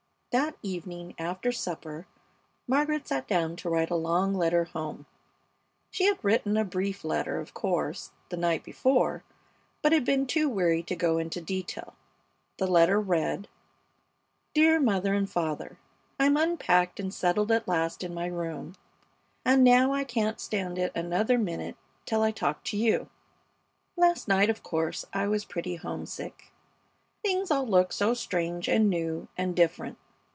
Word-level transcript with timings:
That 0.31 0.55
evening 0.61 1.13
after 1.19 1.51
supper 1.51 2.07
Margaret 2.65 3.05
sat 3.05 3.27
down 3.27 3.57
to 3.57 3.69
write 3.69 3.89
a 3.89 3.95
long 3.97 4.33
letter 4.33 4.63
home. 4.63 5.05
She 5.89 6.05
had 6.05 6.19
written 6.23 6.55
a 6.55 6.63
brief 6.63 7.03
letter, 7.03 7.41
of 7.41 7.53
course, 7.53 8.11
the 8.29 8.37
night 8.37 8.63
before, 8.63 9.25
but 9.81 9.91
had 9.91 10.05
been 10.05 10.25
too 10.25 10.47
weary 10.47 10.83
to 10.83 10.95
go 10.95 11.17
into 11.17 11.41
detail. 11.41 11.95
The 12.59 12.67
letter 12.67 12.97
read: 12.97 13.49
DEAR 14.53 14.79
MOTHER 14.79 15.13
AND 15.13 15.29
FATHER, 15.29 15.77
I'm 16.17 16.37
unpacked 16.37 16.97
and 16.97 17.13
settled 17.13 17.51
at 17.51 17.67
last 17.67 18.01
in 18.01 18.13
my 18.13 18.27
room, 18.27 18.75
and 19.43 19.65
now 19.65 19.91
I 19.91 20.05
can't 20.05 20.39
stand 20.39 20.77
it 20.79 20.93
another 20.95 21.37
minute 21.37 21.75
till 22.05 22.21
I 22.21 22.31
talk 22.31 22.63
to 22.65 22.77
you. 22.77 23.09
Last 23.97 24.29
night, 24.29 24.49
of 24.49 24.63
course, 24.63 25.03
I 25.11 25.27
was 25.27 25.43
pretty 25.43 25.75
homesick, 25.75 26.53
things 27.21 27.51
all 27.51 27.67
looked 27.67 27.95
so 27.95 28.13
strange 28.13 28.69
and 28.69 28.89
new 28.89 29.27
and 29.37 29.53
different. 29.57 29.97